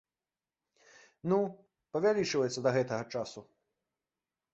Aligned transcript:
Ну, 1.33 1.37
павялічваецца 1.97 2.59
да 2.69 2.73
гэтага 2.79 3.03
часу. 3.17 3.39